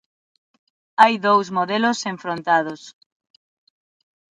[1.01, 2.81] Hai dous modelos enfrontados.